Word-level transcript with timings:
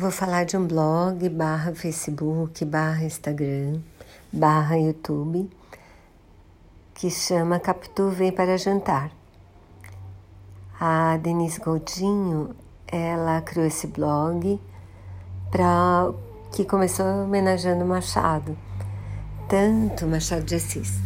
Vou 0.00 0.12
falar 0.12 0.44
de 0.44 0.56
um 0.56 0.64
blog 0.64 1.28
barra 1.28 1.74
Facebook, 1.74 2.64
barra 2.64 3.02
Instagram, 3.02 3.80
barra 4.32 4.76
YouTube, 4.76 5.50
que 6.94 7.10
chama 7.10 7.58
Capitu 7.58 8.08
Vem 8.08 8.30
para 8.30 8.56
Jantar. 8.56 9.10
A 10.78 11.16
Denise 11.16 11.58
Goldinho, 11.58 12.54
ela 12.86 13.42
criou 13.42 13.66
esse 13.66 13.88
blog 13.88 14.60
para 15.50 16.12
que 16.52 16.64
começou 16.64 17.04
homenageando 17.24 17.84
Machado, 17.84 18.56
tanto 19.48 20.06
Machado 20.06 20.44
de 20.44 20.54
Assis, 20.54 21.00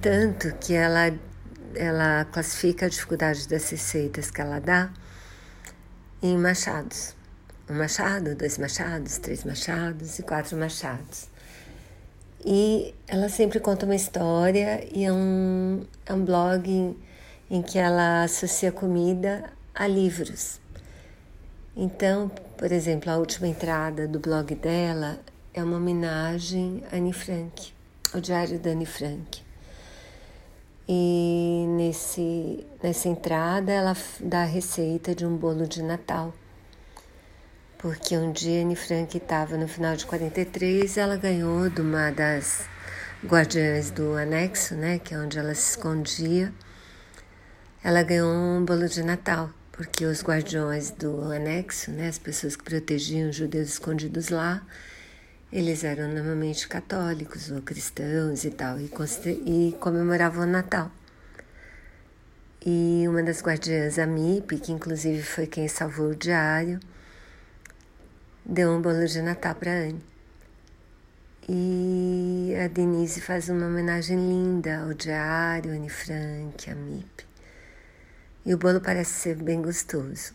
tanto 0.00 0.52
que 0.56 0.74
ela 0.74 1.16
ela 1.76 2.24
classifica 2.24 2.86
a 2.86 2.88
dificuldade 2.88 3.48
das 3.48 3.70
receitas 3.70 4.32
que 4.32 4.40
ela 4.40 4.58
dá 4.58 4.90
em 6.20 6.36
machados 6.36 7.21
um 7.68 7.74
machado, 7.74 8.34
dois 8.34 8.58
machados, 8.58 9.18
três 9.18 9.44
machados 9.44 10.18
e 10.18 10.22
quatro 10.22 10.56
machados. 10.56 11.28
E 12.44 12.92
ela 13.06 13.28
sempre 13.28 13.60
conta 13.60 13.86
uma 13.86 13.94
história 13.94 14.86
e 14.92 15.04
é 15.04 15.12
um, 15.12 15.86
é 16.04 16.12
um 16.12 16.24
blog 16.24 16.68
em, 16.68 16.96
em 17.48 17.62
que 17.62 17.78
ela 17.78 18.24
associa 18.24 18.72
comida 18.72 19.44
a 19.74 19.86
livros. 19.86 20.60
Então, 21.76 22.30
por 22.58 22.72
exemplo, 22.72 23.10
a 23.10 23.16
última 23.16 23.46
entrada 23.46 24.08
do 24.08 24.18
blog 24.18 24.54
dela 24.56 25.20
é 25.54 25.62
uma 25.62 25.76
homenagem 25.76 26.82
a 26.90 26.96
Anne 26.96 27.12
Frank, 27.12 27.72
o 28.12 28.20
diário 28.20 28.58
da 28.58 28.70
Anne 28.70 28.86
Frank. 28.86 29.40
E 30.88 31.64
nesse, 31.76 32.66
nessa 32.82 33.08
entrada 33.08 33.70
ela 33.70 33.96
dá 34.18 34.42
a 34.42 34.46
receita 34.46 35.14
de 35.14 35.24
um 35.24 35.36
bolo 35.36 35.66
de 35.66 35.80
Natal 35.80 36.34
porque 37.82 38.16
um 38.16 38.30
dia 38.30 38.62
Anne 38.62 38.76
Frank 38.76 39.16
estava 39.16 39.56
no 39.56 39.66
final 39.66 39.96
de 39.96 40.06
43, 40.06 40.96
ela 40.96 41.16
ganhou 41.16 41.68
de 41.68 41.80
uma 41.80 42.12
das 42.12 42.64
guardiãs 43.26 43.90
do 43.90 44.16
anexo, 44.16 44.76
né, 44.76 45.00
que 45.00 45.12
é 45.12 45.18
onde 45.18 45.36
ela 45.36 45.52
se 45.52 45.70
escondia, 45.70 46.52
ela 47.82 48.04
ganhou 48.04 48.32
um 48.32 48.64
bolo 48.64 48.88
de 48.88 49.02
Natal, 49.02 49.50
porque 49.72 50.04
os 50.04 50.22
guardiões 50.22 50.92
do 50.92 51.32
anexo, 51.32 51.90
né, 51.90 52.06
as 52.06 52.18
pessoas 52.18 52.54
que 52.54 52.62
protegiam 52.62 53.30
os 53.30 53.34
judeus 53.34 53.70
escondidos 53.70 54.28
lá, 54.28 54.64
eles 55.52 55.82
eram 55.82 56.06
normalmente 56.06 56.68
católicos 56.68 57.50
ou 57.50 57.60
cristãos 57.62 58.44
e 58.44 58.50
tal, 58.50 58.78
e, 58.78 58.84
e 59.44 59.72
comemoravam 59.80 60.44
o 60.44 60.46
Natal. 60.46 60.88
E 62.64 63.04
uma 63.08 63.24
das 63.24 63.42
guardiãs, 63.42 63.98
a 63.98 64.06
Mip, 64.06 64.56
que 64.58 64.70
inclusive 64.70 65.20
foi 65.20 65.48
quem 65.48 65.66
salvou 65.66 66.10
o 66.10 66.14
diário, 66.14 66.78
deu 68.44 68.70
um 68.70 68.82
bolo 68.82 69.06
de 69.06 69.22
Natal 69.22 69.54
para 69.54 69.70
Anne. 69.70 70.02
E 71.48 72.54
a 72.62 72.68
Denise 72.68 73.20
faz 73.20 73.48
uma 73.48 73.66
homenagem 73.66 74.16
linda 74.16 74.82
ao 74.82 74.94
diário, 74.94 75.72
Anne 75.72 75.88
Frank, 75.88 76.70
a 76.70 76.74
MIP. 76.74 77.26
E 78.44 78.54
o 78.54 78.58
bolo 78.58 78.80
parece 78.80 79.12
ser 79.12 79.36
bem 79.36 79.60
gostoso. 79.60 80.34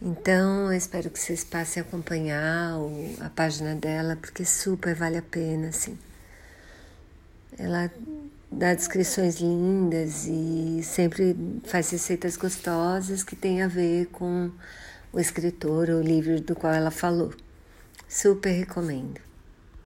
Então, 0.00 0.72
eu 0.72 0.76
espero 0.76 1.08
que 1.10 1.18
vocês 1.18 1.44
passem 1.44 1.80
a 1.80 1.86
acompanhar 1.86 2.74
a 3.20 3.30
página 3.30 3.76
dela, 3.76 4.16
porque 4.16 4.44
super 4.44 4.94
vale 4.94 5.16
a 5.16 5.22
pena, 5.22 5.68
assim. 5.68 5.96
Ela 7.56 7.88
dá 8.50 8.74
descrições 8.74 9.36
lindas 9.40 10.26
e 10.26 10.82
sempre 10.82 11.36
faz 11.64 11.90
receitas 11.90 12.36
gostosas 12.36 13.22
que 13.22 13.36
têm 13.36 13.62
a 13.62 13.68
ver 13.68 14.06
com 14.06 14.50
o 15.12 15.20
escritor, 15.20 15.90
o 15.90 16.00
livro 16.00 16.40
do 16.40 16.54
qual 16.54 16.72
ela 16.72 16.90
falou. 16.90 17.34
Super 18.08 18.52
recomendo. 18.52 19.31